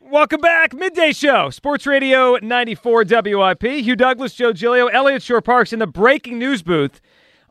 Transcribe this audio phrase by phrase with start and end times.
[0.00, 3.62] Welcome back, midday show, Sports Radio 94 WIP.
[3.62, 7.00] Hugh Douglas, Joe Giglio, Eliot Shorr-Parks in the breaking news booth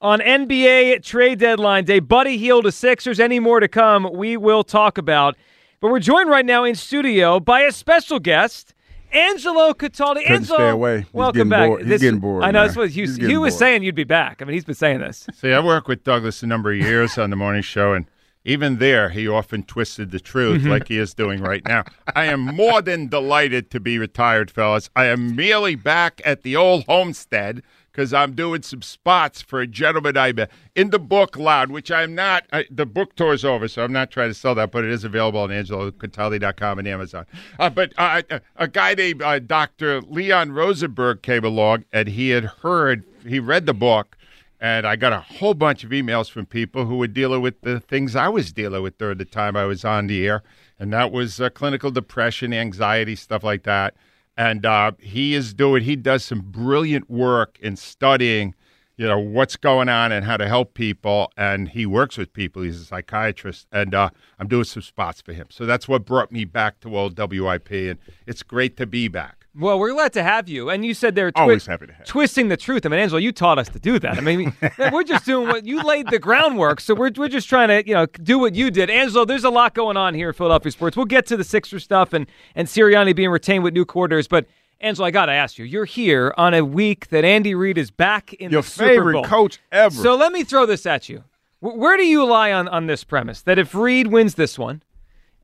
[0.02, 2.00] on NBA trade deadline day.
[2.00, 3.20] Buddy Hield to Sixers.
[3.20, 4.10] Any more to come?
[4.13, 5.36] We will talk about.
[5.81, 8.73] But we're joined right now in studio by a special guest.
[9.12, 10.21] Angelo Cataldi.
[10.21, 10.98] Couldn't Angelo, stay away.
[11.02, 11.68] He's welcome back.
[11.68, 11.86] bored.
[11.86, 12.68] He's getting bored, I know man.
[12.68, 13.59] that's what Hugh, He's Hugh was bored.
[13.59, 13.84] saying.
[13.84, 14.41] You'd be back.
[14.41, 15.27] I mean, he's been saying this.
[15.34, 18.05] See, I work with Douglas a number of years on the morning show, and
[18.46, 20.70] even there, he often twisted the truth Mm-hmm.
[20.70, 21.84] like he is doing right now.
[22.16, 24.90] I am more than delighted to be retired, fellas.
[24.95, 29.68] I am merely back at the old homestead because I'm doing some spots for a
[29.68, 32.44] gentleman I met in the book Loud, which I'm not.
[32.52, 34.91] I, the book tour is over, so I'm not trying to sell that, but it
[34.91, 37.26] is available on AngeloCataldi.com and Amazon.
[37.57, 40.02] Uh, but uh, a- a guy named uh, Dr.
[40.02, 44.18] Leon Rosenberg came along, and he had heard, he read the book.
[44.59, 47.80] And I got a whole bunch of emails from people who were dealing with the
[47.80, 50.44] things I was dealing with during the time I was on the air.
[50.80, 53.96] And that was uh, clinical depression, anxiety, stuff like that.
[54.38, 58.54] And uh, he is doing, he does some brilliant work in studying,
[58.98, 61.32] you know, what's going on and how to help people.
[61.38, 62.62] And he works with people.
[62.62, 63.68] He's a psychiatrist.
[63.72, 64.09] And uh,
[64.40, 65.47] I'm doing some spots for him.
[65.50, 67.72] So that's what brought me back to old WIP.
[67.72, 69.44] And it's great to be back.
[69.57, 70.69] Well, we're glad to have you.
[70.69, 72.85] And you said they're Always happy to have twisting the truth.
[72.85, 74.17] I mean, Angelo, you taught us to do that.
[74.17, 76.79] I mean, we- we're just doing what you laid the groundwork.
[76.81, 78.89] So we're, we're just trying to, you know, do what you did.
[78.89, 80.97] Angelo, there's a lot going on here in Philadelphia sports.
[80.97, 84.28] We'll get to the Sixer stuff and, and Sirianni being retained with new quarters.
[84.28, 84.45] But,
[84.81, 87.91] Angelo, I got to ask you, you're here on a week that Andy Reid is
[87.91, 89.23] back in Your the Super favorite Bowl.
[89.23, 89.95] coach ever.
[89.95, 91.23] So let me throw this at you.
[91.61, 94.83] Wh- Where do you lie on, on this premise that if Reid wins this one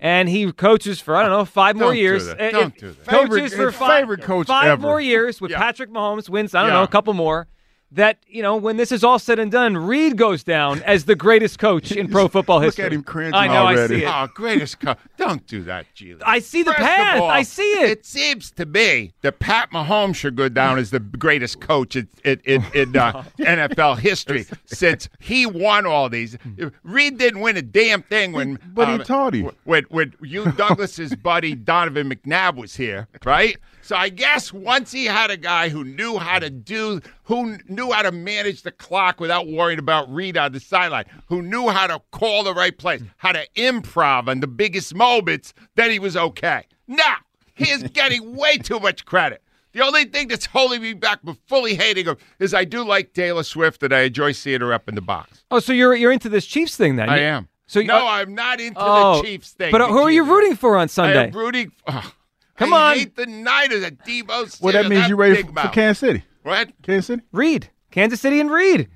[0.02, 2.42] and he coaches for, I don't know, five more Don't do years, that.
[2.42, 3.08] uh, Don't do that.
[3.08, 4.82] coaches Favorite- for five, favorite coach five ever.
[4.82, 5.60] more years with Yeah.
[5.60, 6.78] Patrick Mahomes wins, I don't Yeah.
[6.78, 7.48] know, a couple more.
[7.94, 11.16] That you know, when this is all said and done, Reid goes down as the
[11.16, 12.86] greatest coach in pro football history.
[12.86, 12.98] Look history.
[12.98, 14.08] at him cringing I know, I see it.
[14.08, 16.22] Oh, greatest co- Don't do that, Gila.
[16.26, 17.22] I see the First path.
[17.22, 17.90] all, I see it.
[17.90, 22.08] It seems to me that Pat Mahomes should go down as the greatest coach in,
[22.24, 26.38] in, in, in uh, NFL history since he won all these.
[26.84, 28.58] Reid didn't win a damn thing when.
[28.74, 29.52] But he um, taught him.
[29.66, 33.58] When, when you Douglas's buddy Donovan McNabb was here, right?
[33.84, 37.92] So I guess once he had a guy who knew how to do, who knew
[37.92, 41.88] how to manage the clock without worrying about Reid on the sideline, who knew how
[41.88, 46.16] to call the right plays, how to improv on the biggest moments, then he was
[46.16, 46.66] okay.
[46.88, 47.18] Now
[47.56, 49.42] he is getting way too much credit.
[49.74, 53.14] The only thing that's holding me back from fully hating him is I do like
[53.14, 55.44] Taylor Swift and I enjoy seeing her up in the box.
[55.50, 57.10] oh, so you're you're into this Chiefs thing then?
[57.10, 57.48] I am.
[57.68, 59.72] So you- no, I'm not into Oh, the Chiefs thing.
[59.72, 61.28] But who are you rooting for on Sunday?
[61.28, 61.72] I'm rooting.
[61.88, 62.14] oh,
[62.58, 62.98] Come I on.
[62.98, 64.62] hate the Niners at Deebo.
[64.62, 66.24] well, that means you're ready for, for Kansas City.
[66.44, 66.70] What?
[66.82, 67.24] Kansas City?
[67.32, 68.90] Reid, Kansas City, and Reid.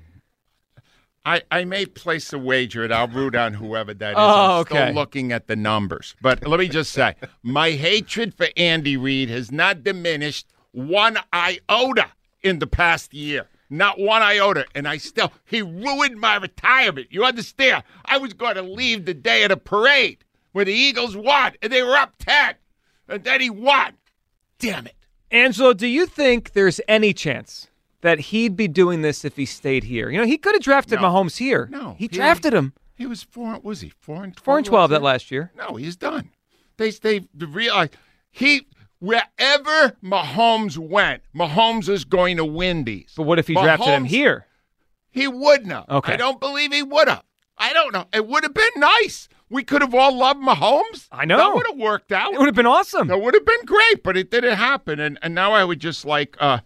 [1.26, 4.16] I, I may place a wager and I'll root on whoever that is.
[4.16, 4.76] Oh, I'm okay.
[4.76, 6.14] still looking at the numbers.
[6.22, 12.06] But let me just say, my hatred for Andy Reid has not diminished one iota
[12.42, 13.48] in the past year.
[13.68, 14.66] Not one iota.
[14.76, 17.08] And I still, he ruined my retirement.
[17.10, 17.82] You understand?
[18.04, 21.72] I was going to leave the day of the parade where the Eagles won and
[21.72, 22.54] they were up 10.
[23.08, 23.94] And then he won.
[24.58, 24.94] Damn it.
[25.30, 27.68] Angelo, do you think there's any chance
[28.00, 30.08] that he'd be doing this if he stayed here?
[30.10, 31.08] You know, he could have drafted No.
[31.08, 31.68] Mahomes here.
[31.70, 33.90] No, he he- drafted him He was four, was he?
[34.00, 34.44] Four and 12?
[34.44, 35.52] four and twelve that last year.
[35.56, 36.30] No, he's done.
[36.78, 37.90] They they realize
[38.30, 38.66] he
[38.98, 43.12] wherever Mahomes went, Mahomes is going to win these.
[43.16, 44.46] But what if he drafted him here?
[45.10, 45.88] He wouldn't have.
[45.88, 46.12] Okay.
[46.12, 47.22] I don't believe he would have.
[47.58, 48.06] I don't know.
[48.12, 49.28] It would have been nice.
[49.48, 51.06] We could have all loved Mahomes.
[51.12, 51.36] I know.
[51.38, 52.32] That would have worked out.
[52.34, 53.06] It would have been awesome.
[53.08, 54.98] That would have been great, but it didn't happen.
[54.98, 56.58] And and now I would just like uh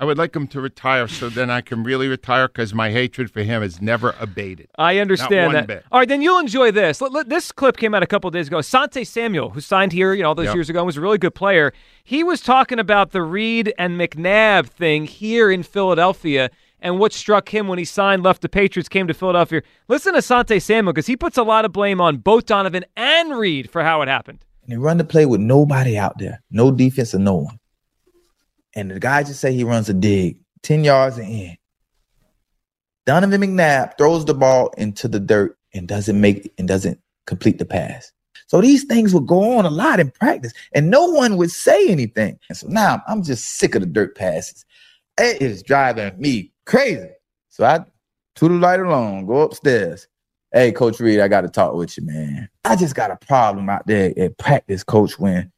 [0.00, 3.32] I would like him to retire so then I can really retire because my hatred
[3.32, 4.68] for him has never abated.
[4.78, 5.66] I understand that.
[5.66, 5.84] bit.
[5.90, 7.00] All right, then you'll enjoy this.
[7.00, 8.60] Let- let- this clip came out a couple days ago.
[8.60, 10.54] Sante Samuel, who signed here, you know, all those Yep.
[10.54, 11.72] years ago, and was a really good player.
[12.04, 16.48] He was talking about the Reid and McNabb thing here in Philadelphia
[16.80, 19.62] and what struck him when he signed, left the Patriots, came to Philadelphia.
[19.88, 23.36] Listen to Sante Samuel because he puts a lot of blame on both Donovan and
[23.36, 24.44] Reid for how it happened.
[24.62, 27.58] and he run the play with nobody out there, no defense or no one.
[28.74, 31.56] And the guy just say he runs a dig, 10 yards and in.
[33.06, 37.64] Donovan McNabb throws the ball into the dirt and doesn't make and doesn't complete the
[37.64, 38.12] pass.
[38.46, 41.88] So these things would go on a lot in practice, and no one would say
[41.88, 42.38] anything.
[42.48, 44.64] And so now I'm just sick of the dirt passes.
[45.18, 47.10] It is driving me crazy.
[47.48, 47.84] So I
[48.36, 50.06] to the light alone, go upstairs.
[50.52, 52.48] Hey, Coach Reid, I got to talk with you, man.
[52.64, 55.18] I just got a problem out there at practice, Coach.
[55.18, 55.52] When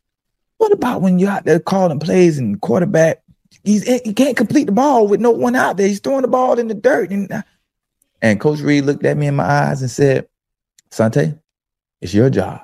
[0.56, 3.22] what about when you're out there calling plays and quarterback?
[3.64, 5.88] He's he can't complete the ball with no one out there.
[5.88, 7.10] He's throwing the ball in the dirt.
[7.10, 7.44] And,
[8.22, 10.28] and Coach Reid looked at me in my eyes and said,
[10.90, 11.34] Sante,
[12.00, 12.62] it's your job.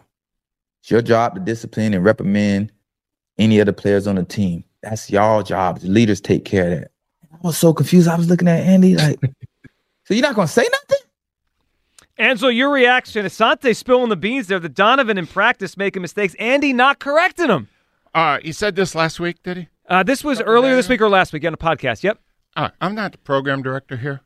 [0.83, 2.73] It's your job to discipline and reprimand
[3.39, 4.65] any of the players on the team.
[4.89, 5.81] That's y'all job.
[5.81, 6.91] The leaders take care of that.
[7.33, 8.07] I was so confused.
[8.07, 9.19] I was looking at Andy like,
[10.05, 11.07] so you're not gonna say nothing?
[12.19, 13.27] Angelo, your reaction?
[13.27, 14.61] Asante spilling the beans there.
[14.61, 16.35] The Donovan in practice making mistakes.
[16.39, 17.69] Andy not correcting him.
[18.15, 19.69] Uh, he said this last week, did he?
[19.89, 22.03] Uh, this was earlier this week or last week on a podcast.
[22.05, 22.19] Yep.
[22.55, 24.21] Uh, I'm not the program director here.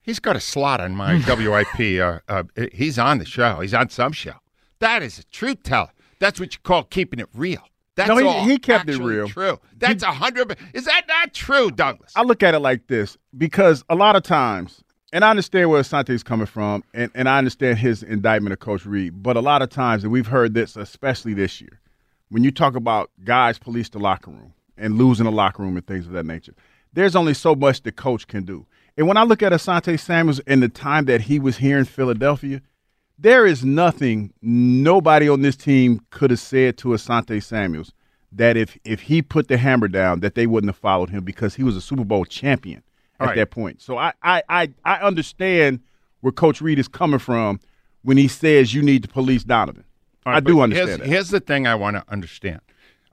[0.00, 2.00] He's got a slot on my WIP.
[2.00, 3.60] Uh, uh, he's on the show.
[3.60, 4.34] He's on some show.
[4.78, 5.90] That is a truth teller.
[6.20, 7.62] That's what you call keeping it real.
[7.98, 9.28] That's No, he- all he kept it real.
[9.28, 9.58] True.
[9.76, 10.56] That's a hundred.
[10.72, 12.12] Is that not true, Douglas?
[12.14, 15.82] I look at it like this because a lot of times, and I understand where
[15.82, 19.62] Asante's coming from, and, and I understand his indictment of Coach Reid, but a lot
[19.62, 21.80] of times, and we've heard this, especially this year,
[22.28, 25.84] when you talk about guys police the locker room and losing the locker room and
[25.84, 26.54] things of that nature,
[26.92, 28.64] there's only so much the coach can do.
[28.96, 31.84] And when I look at Asante Samuels and the time that he was here in
[31.84, 32.60] Philadelphia,
[33.18, 37.92] there is nothing nobody on this team could have said to Asante Samuels
[38.32, 41.54] that if if he put the hammer down that they wouldn't have followed him because
[41.54, 42.82] he was a Super Bowl champion
[43.20, 43.36] at Right.
[43.36, 43.80] that point.
[43.82, 45.80] So I, I I I understand
[46.20, 47.58] where Coach Reid is coming from
[48.02, 49.84] when he says you need to police Donovan.
[50.26, 51.06] I do understand Here's, that.
[51.08, 52.60] here's the thing I want to understand.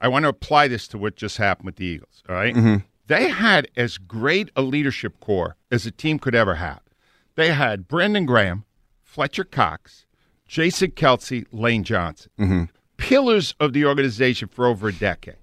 [0.01, 2.21] I want to apply this to what just happened with the Eagles.
[2.27, 2.53] All right?
[2.53, 2.75] Mm-hmm.
[3.07, 6.81] They had as great a leadership core as a team could ever have.
[7.35, 8.64] They had Brandon Graham,
[9.15, 10.05] Fletcher Cox,
[10.45, 12.63] Jason Kelce, Lane Johnson, Mm-hmm.
[12.97, 15.37] pillars of the organization for over a decade,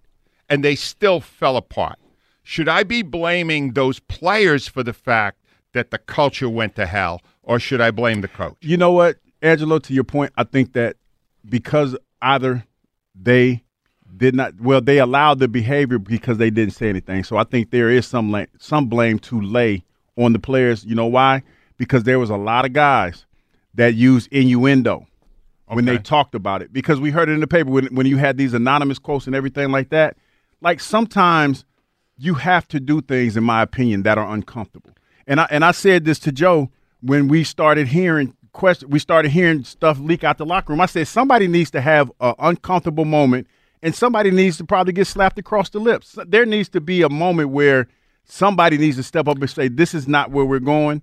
[0.51, 1.99] and they still fell apart.
[2.43, 5.39] Should I be blaming those players for the fact
[5.73, 8.57] that the culture went to hell, or should I blame the coach?
[8.61, 10.97] You know what, Angelo, to your point, I think that
[11.49, 12.65] because either
[13.15, 13.63] they
[14.15, 17.25] did not well, they allowed the behavior because they didn't say anything.
[17.25, 19.83] So I think there is some la- some blame to lay
[20.19, 20.85] on the players.
[20.85, 21.43] You know why?
[21.79, 23.25] Because there was a lot of guys
[23.75, 25.07] that used innuendo
[25.67, 26.73] when they talked about it.
[26.73, 29.35] Because we heard it in the paper when when you had these anonymous quotes and
[29.35, 30.17] everything like that.
[30.61, 31.65] Like sometimes
[32.19, 34.91] you have to do things, in my opinion, that are uncomfortable.
[35.27, 36.71] And I and I said this to Joe
[37.01, 40.81] when we started hearing question, we started hearing stuff leak out the locker room.
[40.81, 43.47] I said somebody needs to have an uncomfortable moment,
[43.83, 46.19] and somebody needs to probably get slapped across the lips.
[46.27, 47.89] There needs to be a moment where
[48.25, 51.03] somebody needs to step up and say, "This is not where we're going."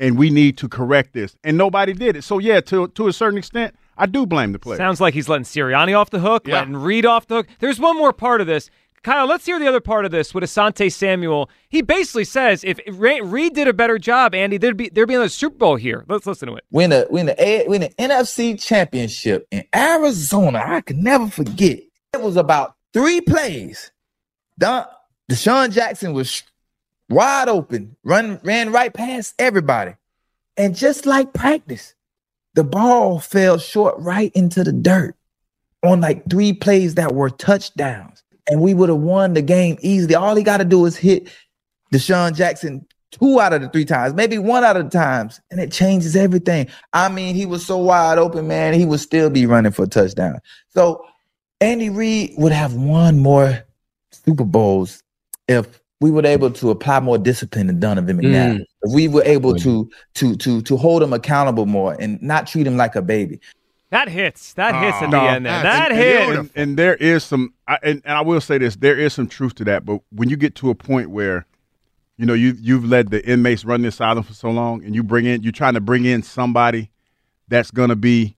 [0.00, 2.24] And we need to correct this, and nobody did it.
[2.24, 4.78] So yeah, to to a certain extent, I do blame the players.
[4.78, 6.54] Sounds like he's letting Sirianni off the hook, Yeah.
[6.60, 7.46] letting Reid off the hook.
[7.60, 8.70] There's one more part of this.
[9.02, 11.48] Kyle, let's hear the other part of this with Asante Samuel.
[11.70, 15.28] He basically says if Reid did a better job, Andy, there'd be there'd be another
[15.30, 16.04] Super Bowl here.
[16.08, 16.64] Let's listen to it.
[16.70, 20.62] win a win a A- win an NFC championship in Arizona.
[20.66, 21.78] I can never forget.
[22.14, 23.90] It was about three plays.
[24.58, 24.84] Don
[25.30, 26.42] DeSean Jackson was
[27.10, 29.94] wide open, run ran right past everybody,
[30.56, 31.94] and just like practice,
[32.54, 35.16] the ball fell short right into the dirt
[35.82, 40.14] on like three plays that were touchdowns, and we would have won the game easily.
[40.14, 41.28] All he got to do is hit
[41.92, 45.60] DeSean Jackson two out of the three times, maybe one out of the times, and
[45.60, 46.68] it changes everything.
[46.92, 48.74] I mean, he was so wide open, man.
[48.74, 50.38] He would still be running for a touchdown.
[50.68, 51.04] So
[51.60, 53.64] Andy Reid would have won more
[54.12, 55.02] Super Bowls
[55.48, 58.56] if we were able to apply more discipline to Donovan McNabb.
[58.58, 58.64] Mm.
[58.82, 62.66] If we were able to to to to hold him accountable more and not treat
[62.66, 63.40] him like a baby.
[63.90, 64.52] That hits.
[64.54, 65.62] That hits Oh, at no, the end there.
[65.62, 66.26] That a- hit.
[66.26, 66.40] beautiful.
[66.40, 69.26] and, and there is some I, and, and I will say this there is some
[69.26, 71.44] truth to that but when you get to a point where
[72.16, 75.02] you know you you've let the inmates run this island for so long and you
[75.02, 76.90] bring in you're trying to bring in somebody
[77.48, 78.36] that's going to be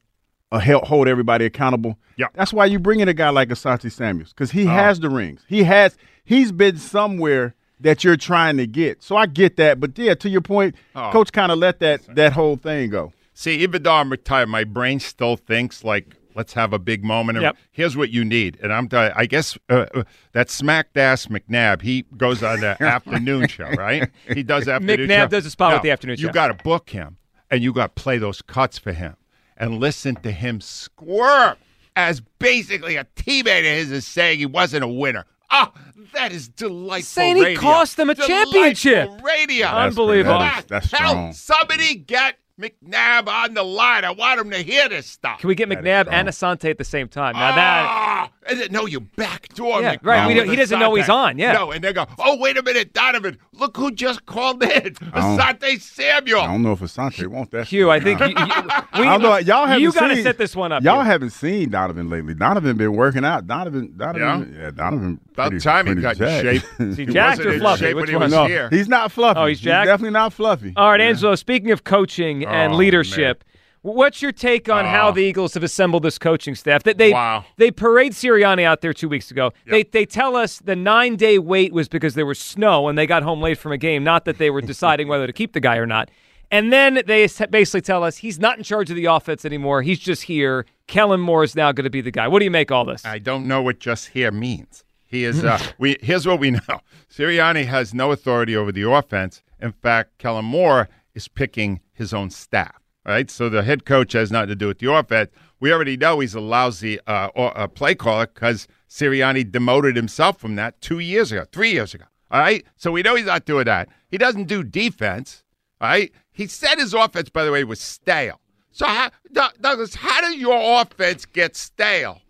[0.53, 2.27] a help hold everybody accountable Yeah.
[2.35, 4.69] that's why you bring in a guy like Asante Samuels because he Oh.
[4.71, 9.27] has the rings he has he's been somewhere that you're trying to get so I
[9.27, 11.11] get that but yeah to your point Oh.
[11.13, 14.63] coach kind of let that that whole thing go See, even though I'm retired, my
[14.63, 17.41] brain still thinks like, let's have a big moment.
[17.41, 17.57] Yep.
[17.73, 18.89] Here's what you need, and I'm.
[18.91, 20.03] t- I guess uh, uh,
[20.33, 21.81] that smacked ass McNabb.
[21.81, 24.09] He goes on the afternoon show, right?
[24.35, 25.09] He does afternoon.
[25.09, 25.27] McNabb show.
[25.29, 26.33] does a spot with the afternoon You show.
[26.33, 27.17] got to book him,
[27.51, 29.17] and you got to play those cuts for him,
[29.57, 31.57] and listen to him squirm
[31.97, 35.25] as basically a teammate of his is saying he wasn't a winner.
[35.53, 35.73] Oh,
[36.15, 37.03] that is delightful.
[37.07, 37.61] Saying he radio.
[37.61, 39.11] cost them a Delightful championship.
[39.23, 39.67] Radio.
[39.69, 40.39] Unbelievable.
[40.39, 41.33] That is- that's Hell, strong.
[41.35, 44.05] somebody get McNabb on the line.
[44.05, 45.41] I want him to hear this stuff.
[45.41, 47.35] Can we get That is McNabb and Asante at the same time?
[47.35, 50.79] Now that Ah, and then, no, you backdoor Yeah, McNabb right, we don't- he doesn't
[50.79, 51.53] know he's on, yeah.
[51.53, 54.71] No, and they go, oh, wait a minute, Donovan, look who just called in.
[54.95, 56.41] don't- Asante Samuel.
[56.41, 58.83] I don't know if Asante wants that Hugh, I think you, you, we, I
[59.19, 59.37] don't know.
[59.39, 60.83] Y'all haven't you gotta set this one up.
[60.83, 61.05] Y'all Hugh.
[61.11, 62.35] haven't seen Donovan lately.
[62.35, 63.47] Donovan been working out.
[63.47, 65.21] Donovan, Donovan, yeah, Donovan.
[65.33, 66.63] About pretty- time he pretty got in shape.
[66.81, 67.81] Is he He jacked wasn't or in fluffy?
[67.85, 68.31] shape Which he one?
[68.31, 68.69] no, here.
[68.71, 69.41] he's not fluffy.
[69.41, 69.87] Oh, he's jacked?
[69.87, 70.73] definitely not fluffy.
[70.77, 71.07] All right, Yeah.
[71.07, 71.35] Angelo.
[71.37, 73.45] Speaking of coaching oh, and Oh, leadership,
[73.83, 75.13] What's your take on how Oh.
[75.13, 76.85] the Eagles have assembled this coaching staff?
[76.85, 77.45] That they Wow.
[77.57, 79.53] they parade Sirianni out there two weeks ago.
[79.67, 83.07] They they tell us the nine day wait was because there was snow and they
[83.07, 85.61] got home late from a game, not that they were deciding whether to keep the
[85.61, 86.11] guy or not.
[86.51, 89.81] And then they basically tell us he's not in charge of the offense anymore.
[89.83, 90.67] He's just here.
[90.87, 92.29] Kellen Moore is now going to be the guy.
[92.29, 93.05] What do you make all this?
[93.07, 94.85] I don't know what just here means.
[95.07, 95.43] He is.
[95.43, 99.43] Uh, we here's what we know: Sirianni has no authority over the offense.
[99.61, 102.82] In fact, Kellen Moore is picking his own staff.
[103.05, 105.31] Right, so the head coach has nothing to do with the offense.
[105.59, 110.39] We already know he's a lousy uh, or, uh, play caller because Sirianni demoted himself
[110.39, 112.05] from that two years ago, three years ago.
[112.31, 113.89] All right, so we know he's not doing that.
[114.09, 115.43] He doesn't do defense.
[115.81, 118.41] All right, he said his offense, by the way, was stale.
[118.71, 122.23] So, how, Doug- Douglas, how did your offense get stale?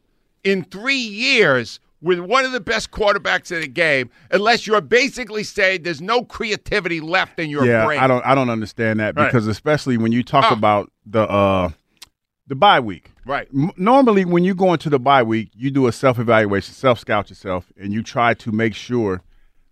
[0.44, 5.44] in three years with one of the best quarterbacks in the game, unless you're basically
[5.44, 8.00] saying there's no creativity left in your yeah, brain.
[8.00, 9.26] I don't I don't understand that Right.
[9.26, 10.54] because especially when you talk Oh.
[10.54, 11.70] about the uh
[12.48, 13.10] the bye week.
[13.24, 13.46] Right.
[13.54, 17.72] M- normally when you go into the bye week, you do a self-evaluation, self-scout yourself
[17.80, 19.22] and you try to make sure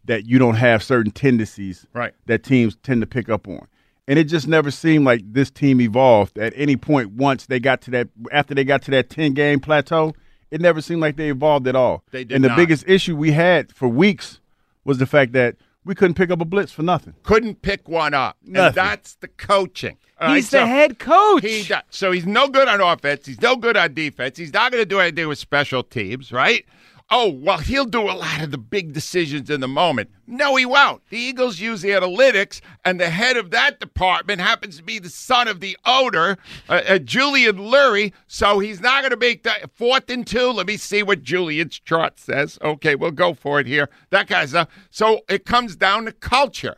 [0.04, 2.14] that you don't have certain tendencies Right.
[2.26, 3.66] that teams tend to pick up on.
[4.08, 7.80] And it just never seemed like this team evolved at any point once they got
[7.82, 10.14] to that after they got to that 10 game plateau.
[10.50, 12.04] It never seemed like they evolved at all.
[12.10, 12.56] They did and the not.
[12.56, 14.40] biggest issue we had for weeks
[14.84, 17.14] was the fact that we couldn't pick up a blitz for nothing.
[17.22, 18.36] Couldn't pick one up.
[18.42, 18.66] Nothing.
[18.66, 19.96] And that's the coaching.
[20.20, 21.42] All right, he's the so head coach.
[21.42, 21.82] He does.
[21.90, 23.26] So he's no good on offense.
[23.26, 24.36] He's no good on defense.
[24.36, 26.66] He's not going to do anything with special teams, right?
[27.12, 30.10] Oh, well, he'll do a lot of the big decisions in the moment.
[30.28, 31.02] No, he won't.
[31.10, 35.48] The Eagles use analytics, and the head of that department happens to be the son
[35.48, 36.38] of the owner,
[36.68, 38.12] uh, uh, Julian Lurie.
[38.28, 40.52] So he's not going to make that fourth and two.
[40.52, 42.58] Let me see what Julian's chart says.
[42.62, 43.88] Okay, we'll go for it here.
[44.10, 44.68] That guy's stuff.
[44.90, 46.76] So it comes down to culture.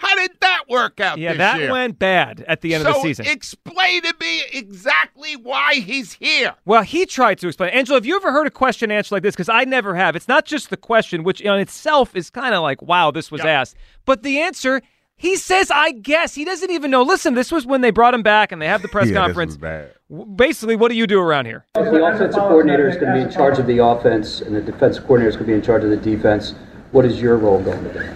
[0.00, 1.70] How did that work out yeah, this that year?
[1.70, 3.26] went bad at the end so of the season.
[3.26, 6.54] explain to me exactly why he's here.
[6.64, 7.68] Well, he tried to explain.
[7.70, 9.34] Angela, have you ever heard a question answered like this?
[9.34, 10.16] Because I never have.
[10.16, 13.42] It's not just the question, which in itself is kind of like, wow, this was
[13.44, 13.60] Yeah.
[13.60, 13.76] asked.
[14.06, 14.80] But the answer,
[15.16, 16.34] he says, I guess.
[16.34, 17.02] He doesn't even know.
[17.02, 19.26] Listen, this was when they brought him back and they have the press Yeah, this
[19.26, 19.50] conference.
[19.50, 19.92] was bad.
[20.34, 21.66] Basically, what do you do around here?
[21.74, 25.04] The offensive coordinator is going to be in charge of the offense and the defensive
[25.04, 26.54] coordinator is going to be in charge of the defense,
[26.92, 28.06] what is your role going to be?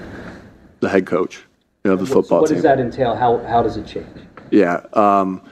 [0.80, 1.44] the head coach
[1.92, 2.56] of the football What team.
[2.56, 3.14] does that entail?
[3.14, 4.06] How, how does it change?
[4.50, 5.42] Yeah, um,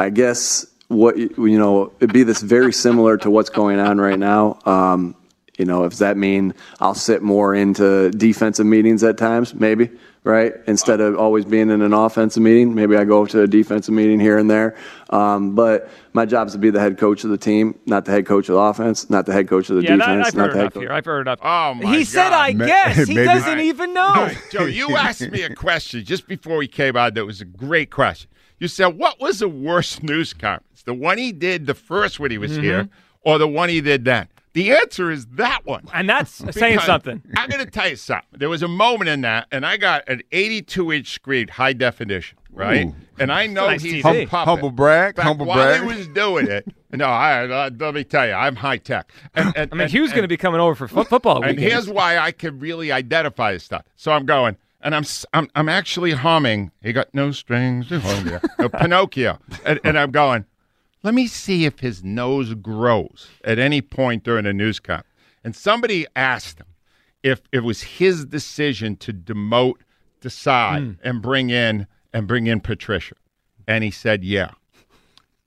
[0.00, 3.98] I guess what you you know it'd be this very similar to what's going on
[3.98, 4.58] right now.
[4.64, 5.14] Um,
[5.58, 9.54] you know, does that mean I'll sit more into defensive meetings at times?
[9.54, 9.90] Maybe,
[10.26, 10.54] right?
[10.66, 14.18] Instead of always being in an offensive meeting, maybe I go to a defensive meeting
[14.18, 14.74] here and there.
[15.10, 18.10] Um, but my job is to be the head coach of the team, not the
[18.10, 20.42] head coach of the offense, not the head coach of the Yeah, defense, I've not
[20.46, 20.82] heard the head enough coach.
[20.82, 20.92] here.
[20.92, 21.38] I've heard enough.
[21.42, 22.96] Oh, my He said, I Ma- guess.
[23.08, 23.64] He maybe- doesn't Right.
[23.64, 24.02] even know.
[24.04, 27.40] All right, Joe, you asked me a question just before we came on that was
[27.40, 28.28] a great question.
[28.58, 30.82] You said, what was the worst news conference?
[30.82, 32.88] The one he did the first when he was here
[33.22, 34.26] or the one he did then?
[34.56, 35.86] The answer is that one.
[35.92, 37.22] And that's saying something.
[37.36, 38.38] I'm going to tell you something.
[38.38, 42.38] There was a moment in that, and I got an 82 inch screen, high definition,
[42.50, 42.86] right?
[42.86, 42.94] Ooh.
[43.18, 44.22] And I know Nice he's TV.
[44.22, 44.48] a puppet.
[44.48, 45.82] Humble brag, fact, humble while brag.
[45.82, 49.12] he was doing it, no, I, uh, let me tell you, I'm high tech.
[49.34, 51.72] And, and, I mean, Hugh's going to be coming over for fo- football and weekends.
[51.72, 53.84] here's why I can really identify this stuff.
[53.96, 56.70] So I'm going, and I'm s- I'm, I'm actually humming.
[56.82, 58.68] He got no strings to hold you.
[58.70, 60.46] Pinocchio, and, and I'm going.
[61.02, 65.08] Let me see if his nose grows at any point during a news conference.
[65.44, 66.66] And somebody asked him
[67.22, 69.76] if it was his decision to demote
[70.20, 70.92] Desai hmm.
[71.02, 73.14] and bring in and bring in Patricia,
[73.68, 74.50] and he said, "Yeah."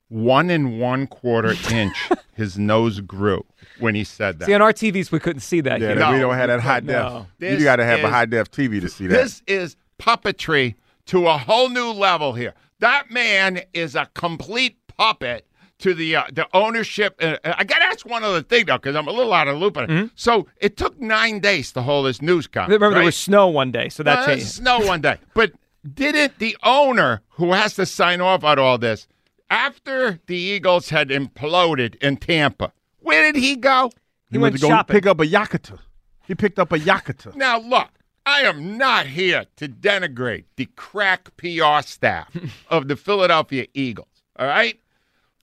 [0.08, 3.46] One and one quarter inch, his nose grew
[3.80, 4.46] when he said that.
[4.46, 5.96] See, on our TVs, we couldn't see that Yeah, here.
[5.98, 7.28] that we don't have that high def.
[7.38, 9.16] This You got to have is- a high def TV to see that.
[9.16, 10.76] This is puppetry
[11.08, 12.54] to a whole new level here.
[12.80, 15.46] That man is a complete puppet
[15.80, 17.16] to the uh, the ownership.
[17.22, 19.56] Uh, I got to ask one other thing though, because I'm a little out of
[19.56, 19.78] the loop.
[19.78, 20.10] on it.
[20.16, 22.74] So it took nine days to hold this news conference.
[22.76, 24.48] Remember, there was snow one day, so that Well, changed.
[24.48, 25.54] snow one day, but
[25.94, 29.08] didn't the owner who has to sign off on all this
[29.50, 32.74] after the Eagles had imploded in Tampa?
[33.00, 33.92] Where did he go?
[34.30, 34.94] He went to go shopping.
[34.96, 35.80] pick up a Yakata.
[36.28, 37.34] He picked up a Yakata.
[37.36, 37.88] Now, look,
[38.26, 42.30] I am not here to denigrate the crack PR staff
[42.70, 44.78] of the Philadelphia Eagles, all right?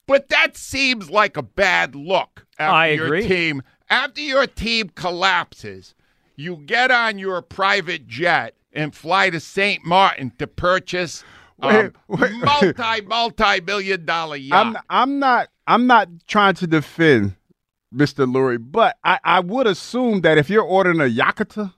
[0.07, 3.27] But that seems like a bad look after I your agree.
[3.27, 3.63] team.
[3.91, 5.95] After your team collapses,
[6.37, 9.85] you get on your private jet and fly to St.
[9.85, 11.25] Martin to purchase
[11.63, 12.33] a Wait, um, wait.
[12.45, 14.67] multi, multi million dollar yacht.
[14.67, 17.35] I'm I'm not I'm not trying to defend
[17.95, 18.31] Mr.
[18.31, 21.73] Lurie, but I, I would assume that if you're ordering a Yakata,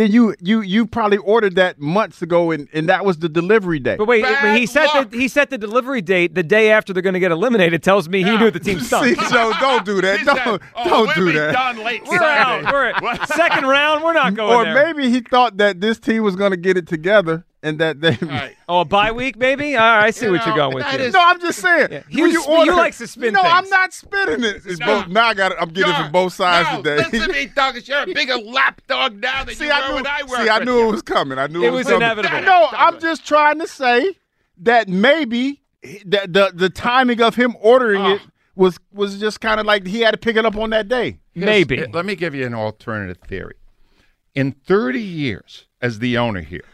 [0.00, 3.78] then you you you probably ordered that months ago, and, and that was the delivery
[3.78, 3.96] day.
[3.96, 5.10] But wait, Bad he set luck.
[5.10, 7.82] the he set the delivery date the day after they're going to get eliminated.
[7.82, 8.38] Tells me he Yeah.
[8.38, 9.06] knew the team stunk.
[9.20, 10.20] See, Joe, don't do that.
[10.24, 11.52] Don't said, oh, don't we'll do be that.
[11.52, 12.66] done late We're Saturday.
[12.68, 13.02] out.
[13.02, 14.02] We're second round.
[14.04, 14.74] We're not going Or there.
[14.94, 18.16] maybe he thought that this team was going to get it together, and that they.
[18.22, 18.56] All right.
[18.68, 19.76] oh, a bye week, maybe.
[19.76, 20.84] All right, I see You what you're going with.
[20.84, 21.08] that here.
[21.08, 21.88] is- No, I'm just saying.
[21.90, 22.02] Yeah.
[22.10, 24.62] when You sp- you likes to spin No, I'm not spinning it.
[24.66, 24.86] It's No.
[25.02, 25.52] both, now I got.
[25.52, 25.58] it.
[25.60, 26.96] I'm getting it from both sides no, today.
[26.96, 27.86] Listen to me, Douglas.
[27.88, 29.94] You're a bigger lapdog now than see, you I were knew.
[29.96, 30.88] when I worked see, I knew you.
[30.88, 31.38] it was coming.
[31.38, 32.02] I knew It it, was coming.
[32.02, 32.40] inevitable.
[32.42, 34.16] No, Damn I'm just trying to say
[34.58, 38.14] that maybe the the, the timing of him ordering Oh.
[38.14, 38.22] it
[38.56, 41.18] was was just kind of like he had to pick it up on that day.
[41.32, 41.86] Here's- Maybe.
[41.92, 43.54] Let me give you an alternative theory.
[44.34, 46.64] In 30 years as the owner here,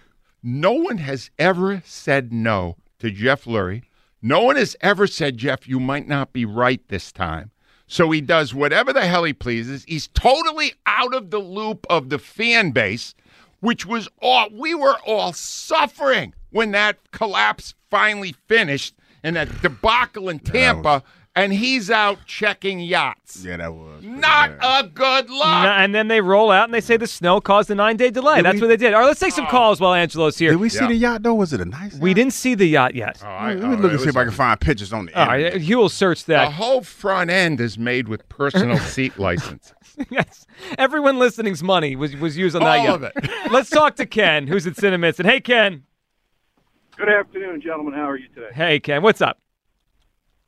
[0.47, 3.83] no one has ever said no to Jeff Lurie.
[4.23, 7.51] No one has ever said, Jeff, you might not be right this time.
[7.89, 9.85] So he does whatever the hell he pleases.
[9.89, 13.17] He's totally out of the loop of the fan base,
[13.59, 20.29] which was all we were all suffering when that collapse finally finished and that debacle
[20.29, 21.03] in Tampa,
[21.35, 23.45] and he's out checking yachts.
[23.45, 25.47] Yeah, that was Not a good No, look.
[25.47, 28.37] and then they roll out and they say the snow caused a nine day delay.
[28.37, 28.95] Did That's we- what they did.
[28.95, 30.51] All right, let's take some calls while Angelo's here.
[30.53, 30.89] Did we see Yeah.
[30.89, 31.35] the yacht though?
[31.35, 31.95] Was it a nice?
[31.99, 32.15] We yacht?
[32.17, 33.21] didn't see the yacht yet.
[33.23, 34.93] Oh, I- Let oh, me look it and see was if I can find pictures
[34.93, 35.53] on the All internet.
[35.55, 36.45] right, you will search that.
[36.45, 36.53] The that.
[36.55, 39.73] whole front end is made with personal seat licenses.
[40.11, 40.47] yes,
[40.79, 42.95] everyone listening's money was was used on that All yacht.
[42.97, 43.31] of it.
[43.51, 45.19] Let's talk to Ken, who's at Cinemitz.
[45.19, 45.85] And hey, Ken.
[46.97, 47.93] Good afternoon, gentlemen.
[47.95, 48.49] How are you today?
[48.55, 49.03] Hey, Ken.
[49.03, 49.39] What's up?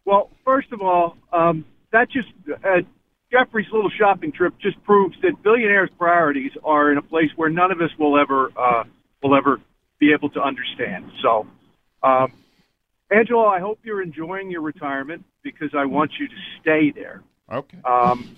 [0.05, 2.29] Well, first of all, um, that just
[2.65, 2.81] uh,
[3.31, 7.71] Jeffrey's little shopping trip just proves that billionaires' priorities are in a place where none
[7.71, 8.85] of us will ever uh,
[9.23, 9.61] will ever
[9.99, 11.11] be able to understand.
[11.23, 11.47] So,
[12.03, 12.33] um,
[13.11, 17.23] Angelo, I hope you're enjoying your retirement because I want you to stay there.
[17.53, 17.79] Okay.
[17.85, 18.35] Um,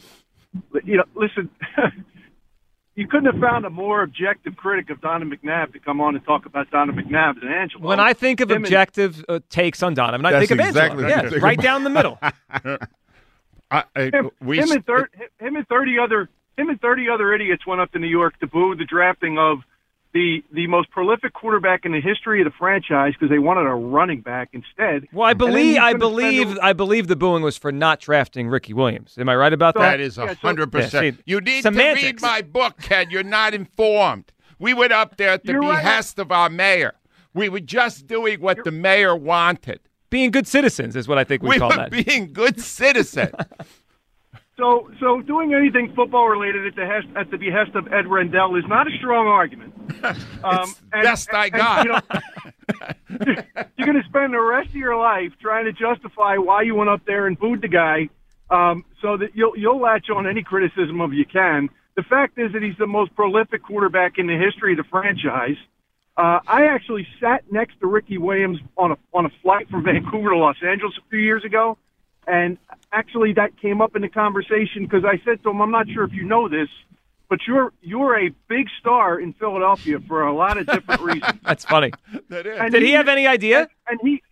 [0.84, 1.50] you know, listen,
[2.96, 6.24] you couldn't have found a more objective critic of Donovan McNabb to come on and
[6.24, 7.86] talk about Donovan McNabb than Angelo.
[7.86, 10.66] When I think of Him and- objective uh, takes on Donovan, I That's think of
[10.66, 11.36] exactly Angelo.
[11.36, 11.62] Yeah, right about.
[11.62, 12.18] down the middle.
[13.70, 15.08] I, I, him, we him and thir-
[15.38, 18.46] him and thirty other him and thirty other idiots went up to New York to
[18.46, 19.58] boo the drafting of
[20.12, 23.74] the the most prolific quarterback in the history of the franchise because they wanted a
[23.74, 25.06] running back instead.
[25.12, 28.72] Well, I believe I believe a- I believe the booing was for not drafting Ricky
[28.72, 29.16] Williams.
[29.18, 29.80] Am I right about that?
[29.82, 31.20] that is a Yeah, so- hundred Yeah, percent.
[31.26, 32.00] You need semantics.
[32.00, 33.06] to read my book, Ken.
[33.10, 34.32] You're not informed.
[34.58, 35.76] We went up there at the You're right.
[35.76, 36.94] behest of our mayor.
[37.32, 39.78] We were just doing what the mayor wanted.
[40.10, 41.90] Being good citizens is what I think we, We call were that.
[41.90, 43.30] being good citizens.
[44.56, 48.56] So so doing anything football related at the behest, at the behest of Ed Rendell
[48.56, 49.74] is not a strong argument.
[50.42, 51.84] Um, it's the best I and, got.
[51.84, 52.00] you know,
[53.76, 56.88] you're going to spend the rest of your life trying to justify why you went
[56.88, 58.08] up there and booed the guy,
[58.50, 61.68] um, so that you'll you'll latch on any criticism of you can.
[61.96, 65.56] The fact is that he's the most prolific quarterback in the history of the franchise.
[66.16, 70.30] Uh, I actually sat next to Ricky Williams on a on a flight from Vancouver
[70.30, 71.78] to Los Angeles a few years ago,
[72.26, 72.58] and
[72.92, 76.04] actually that came up in the conversation because I said to him, "I'm not sure
[76.04, 76.68] if you know this,
[77.28, 81.64] but you're you're a big star in Philadelphia for a lot of different reasons." That's
[81.64, 81.92] funny.
[82.28, 82.58] that is.
[82.60, 83.68] And Did he have any idea?
[83.88, 84.22] and he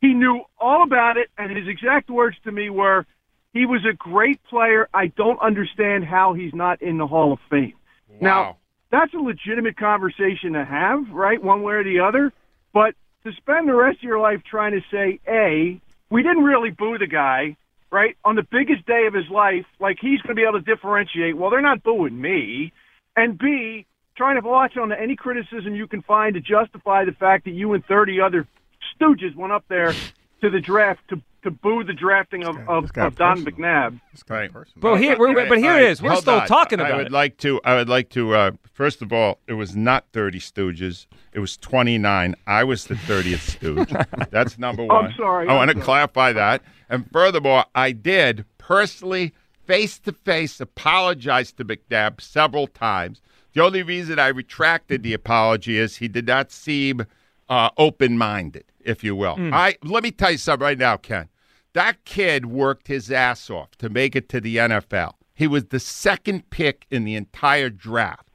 [0.00, 3.06] he knew all about it and his exact words to me were
[3.54, 7.38] he was a great player i don't understand how he's not in the hall of
[7.48, 7.72] fame
[8.20, 8.56] now Wow.
[8.94, 12.32] That's a legitimate conversation to have right one way or the other.
[12.72, 15.80] But to spend the rest of your life trying to say a
[16.10, 17.56] we didn't really boo the guy
[17.90, 18.16] right?
[18.24, 21.36] On the biggest day of his life like he's going to be able to differentiate
[21.36, 22.72] well they're not booing me.
[23.16, 27.12] And b trying to latch on to any criticism you can find to justify the
[27.12, 28.46] fact that you and 30 other
[28.94, 29.92] stooges went up there
[30.40, 33.44] to the draft to, to boo the drafting of, of, of Don.
[33.44, 34.00] McNabb.
[34.28, 34.50] Right.
[34.76, 36.02] But here, we're, but here All it right, is.
[36.02, 36.46] We're hold still on.
[36.48, 37.12] talking I would it.
[37.12, 37.60] like to.
[37.64, 38.34] I would like to.
[38.34, 41.06] Uh, first of all, it was not thirty Stooges.
[41.32, 42.34] It was twenty nine.
[42.46, 43.92] I was the thirtieth Stooge.
[44.30, 45.06] That's number one.
[45.06, 45.84] I'm sorry, I want I'm to sorry.
[45.84, 46.62] clarify that.
[46.88, 49.32] And furthermore, I did personally,
[49.66, 53.20] face to face, apologize to McNabb several times.
[53.52, 57.06] The only reason I retracted the apology is he did not seem
[57.48, 59.36] uh, open minded, if you will.
[59.38, 61.28] I let me tell you something right now, Ken.
[61.74, 65.14] That kid worked his ass off to make it to the NFL.
[65.34, 68.30] He was the second pick in the entire draft.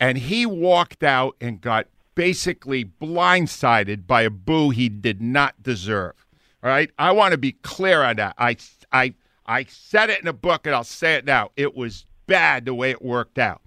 [0.00, 6.26] And he walked out and got basically blindsided by a boo he did not deserve.
[6.62, 6.90] All right?
[6.98, 8.34] I want to be clear on that.
[8.36, 8.56] I,
[8.92, 9.14] I,
[9.46, 11.50] I said it in a book and I'll say it now.
[11.56, 13.62] It was bad the way it worked out.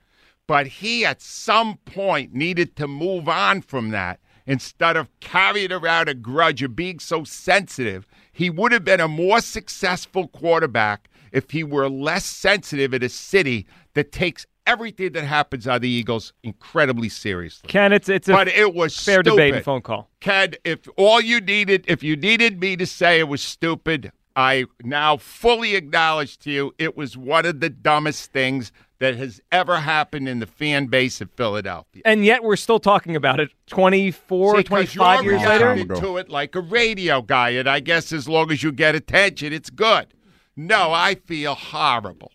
[0.48, 6.10] But he at some point needed to move on from that instead of carrying around
[6.10, 8.06] a grudge or being so sensitive.
[8.34, 13.10] He would have been a more successful quarterback if he were less sensitive at a
[13.10, 17.68] city that takes everything that happens on the Eagles incredibly seriously.
[17.68, 19.30] Ken, it's it's a but it was fair stupid.
[19.32, 20.10] debate and phone call.
[20.20, 24.66] Ken, if all you needed, if you needed me to say it was stupid, I
[24.84, 29.78] now fully acknowledge to you it was one of the dumbest things that has ever
[29.80, 32.02] happened in the fan base of Philadelphia.
[32.06, 35.60] And yet we're still talking about it 24, See, 'cause 25 you're years later.
[35.66, 36.02] Time reacting ago.
[36.02, 39.52] to it like a radio guy, and I guess as long as you get attention,
[39.54, 40.08] it's good.
[40.56, 42.32] No, I feel horrible.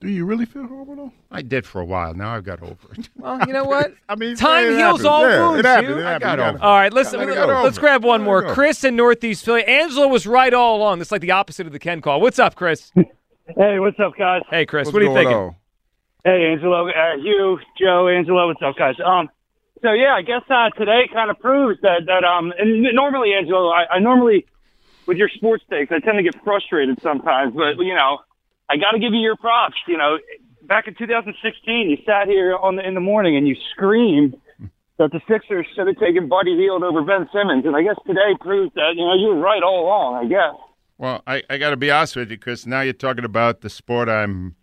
[0.00, 1.12] Do you really feel horrible though?
[1.30, 2.14] I did for a while.
[2.14, 3.10] Now I've got over it.
[3.16, 3.92] Well, you know what?
[4.08, 5.04] I mean, Time heals happens.
[5.04, 5.88] all yeah, wounds, It happened.
[5.88, 5.98] Hugh.
[5.98, 7.18] It I got over gotta- All right, listen.
[7.20, 8.54] Gotta Let's get over grab one more.
[8.54, 9.62] Chris in Northeast Philly.
[9.64, 11.00] Angela was right all along.
[11.00, 12.18] This is like the opposite of the Ken call.
[12.22, 12.90] What's up, Chris?
[12.94, 14.40] Hey, what's up, guys?
[14.48, 14.86] Hey, Chris.
[14.86, 15.36] What's what are you thinking?
[15.36, 15.56] on?
[16.24, 18.96] Hey, Angelo, uh, Hugh, Joe, Angelo, what's up, guys?
[19.04, 19.30] Um,
[19.80, 23.70] so yeah, I guess uh, today kind of proves that that um, and normally, Angelo,
[23.70, 24.44] I, I normally
[25.06, 28.18] with your sports takes, I tend to get frustrated sometimes, but you know,
[28.68, 29.76] I got to give you your props.
[29.88, 30.18] You know,
[30.62, 34.36] back in 2016, you sat here on the, in the morning and you screamed
[34.98, 38.36] that the Sixers should have taken Buddy Hield over Ben Simmons, and I guess today
[38.38, 40.26] proves that you know you were right all along.
[40.26, 40.60] I guess.
[40.98, 42.66] Well, I, I got to be honest with you, Chris.
[42.66, 44.56] Now you're talking about the sport I'm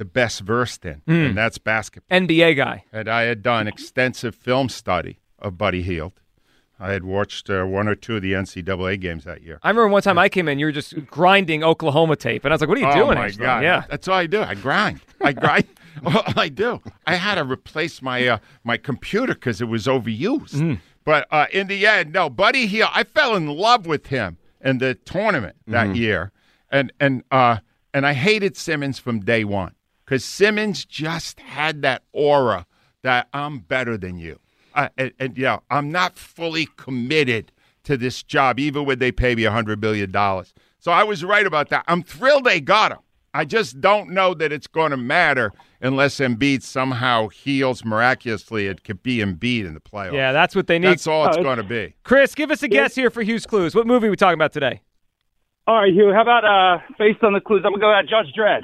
[0.00, 2.18] the best versed in, and that's basketball.
[2.18, 2.84] NBA guy.
[2.90, 6.14] And I had done extensive film study of Buddy Hield.
[6.78, 9.58] I had watched uh, one or two of the NCAA games that year.
[9.62, 12.54] I remember one time I came in, you were just grinding Oklahoma tape, and I
[12.54, 13.44] was like, "What are you oh doing?" my Angela?
[13.46, 13.62] god!
[13.62, 13.84] Yeah.
[13.90, 14.40] that's all I do.
[14.40, 15.00] I grind.
[15.20, 15.66] I grind.
[16.06, 16.80] all I do.
[17.06, 20.54] I had to replace my uh, my computer because it was overused.
[20.54, 20.80] Mm.
[21.04, 22.88] But uh, in the end, no, Buddy Hield.
[22.94, 25.96] I fell in love with him in the tournament that Mm-hmm.
[25.96, 26.32] year,
[26.70, 27.58] and and uh,
[27.92, 29.74] and I hated Simmons from day one
[30.10, 32.66] because Simmons just had that aura
[33.04, 34.40] that I'm better than you.
[34.74, 37.52] Uh, and, and yeah, I'm not fully committed
[37.84, 40.52] to this job, even when they pay me a hundred billion dollars.
[40.80, 41.84] So I was right about that.
[41.86, 42.98] I'm thrilled they got him.
[43.34, 48.66] I just don't know that it's going to matter unless Embiid somehow heals miraculously.
[48.66, 50.14] It could be Embiid in the playoffs.
[50.14, 50.88] Yeah, that's what they need.
[50.88, 51.94] that's all it's Oh, going to be.
[52.02, 53.76] Chris, give us a guess here for Hugh's Clues.
[53.76, 54.80] What movie are we talking about today?
[55.68, 56.12] All right, Hugh.
[56.12, 58.62] How about uh, based on the clues, I'm gonna go at Judge Dredd.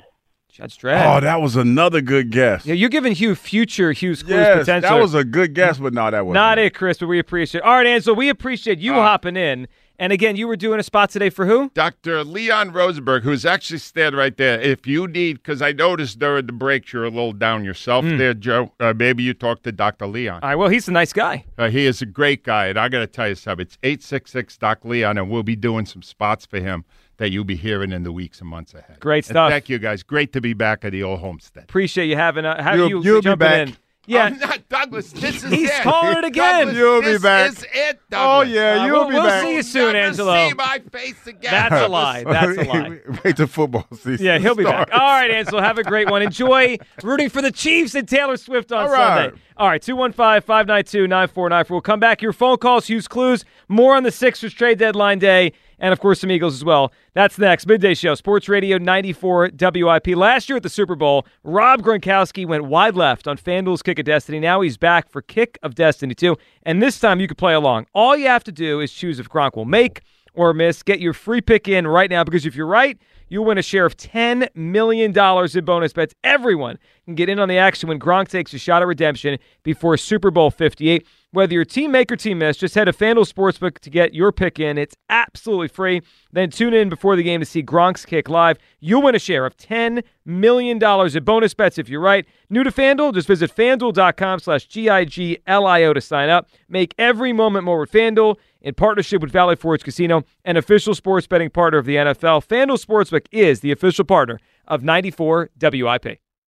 [0.48, 1.16] Judge Dredd.
[1.16, 2.64] Oh, that was another good guess.
[2.64, 4.90] yeah, you're giving Hugh future Hugh's Clues yes, potential.
[4.90, 7.60] that was a good guess, but no, that was Not it, Chris, but we appreciate
[7.60, 7.64] it.
[7.64, 9.68] All right, Angela, we appreciate you hopping in.
[9.98, 11.70] And again, you were doing a spot today for who?
[11.70, 12.22] Dr.
[12.22, 14.60] Leon Rosenberg, who's actually standing right there.
[14.60, 18.34] If you need, because I noticed during the breaks you're a little down yourself there,
[18.34, 18.72] Joe.
[18.78, 20.06] Uh, maybe you talk to Dr.
[20.06, 20.40] Leon.
[20.42, 21.44] All right, well, he's a nice guy.
[21.56, 23.64] Uh, he is a great guy, and I got to tell you something.
[23.64, 26.84] It's eight six six Doc Leon, and we'll be doing some spots for him
[27.18, 29.00] that you'll be hearing in the weeks and months ahead.
[29.00, 29.50] Great And stuff.
[29.50, 30.02] thank you, guys.
[30.02, 31.64] Great to be back at the old homestead.
[31.64, 33.68] Appreciate you having uh, having You'll- you you'll be jumping back.
[33.68, 33.76] in.
[34.08, 35.10] Yeah, I'm not Douglas.
[35.10, 35.82] This is He's it.
[35.82, 36.66] calling it again.
[36.68, 37.50] Douglas, You'll be this back.
[37.50, 39.42] is it, Oh yeah, Uh, you'll we'll- be we'll back.
[39.42, 40.48] see you soon, Never Angelo.
[40.48, 41.50] See my face again.
[41.50, 42.22] That's a lie.
[42.28, 42.98] That's a lie.
[43.24, 44.24] Wait till football season.
[44.24, 44.90] Yeah, he'll be back.
[44.92, 46.22] All right, Ansel, have a great one.
[46.22, 49.24] Enjoy rooting for the Chiefs and Taylor Swift on All right.
[49.30, 49.40] Sunday.
[49.56, 51.70] All right, 215-592-9494.
[51.70, 52.22] We'll come back.
[52.22, 56.20] Your phone calls, Hugh's Clues, more on the Sixers trade deadline day, and of course
[56.20, 56.92] some Eagles as well.
[57.14, 57.66] That's next.
[57.66, 60.08] Midday Show, Sports Radio 94 WIP.
[60.08, 64.04] Last year at the Super Bowl, Rob Gronkowski went wide left on FanDuel's Kick of
[64.04, 64.40] Destiny.
[64.40, 67.86] Now he's back for Kick of Destiny 2, and this time you can play along.
[67.94, 70.02] All you have to do is choose if Gronk will make
[70.36, 70.82] or miss.
[70.82, 73.86] Get your free pick in right now because if you're right, you'll win a share
[73.86, 76.14] of $10 million in bonus bets.
[76.22, 79.96] Everyone can get in on the action when Gronk takes a shot at redemption before
[79.96, 81.06] Super Bowl 58.
[81.32, 84.32] Whether you're team make or team miss, just head to FanDuel Sportsbook to get your
[84.32, 84.78] pick in.
[84.78, 86.00] It's absolutely free.
[86.32, 88.58] Then tune in before the game to see Gronk's kick live.
[88.80, 92.24] You'll win a share of $10 million in bonus bets if you're right.
[92.48, 93.12] New to FanDuel?
[93.12, 96.48] Just visit FanDuel.com slash G-I-G-L-I-O to sign up.
[96.68, 101.26] Make every moment more with FanDuel in partnership with Valley Forge Casino, an official sports
[101.26, 102.46] betting partner of the NFL.
[102.46, 106.20] FanDuel Sportsbook is the official partner of 94 WIP.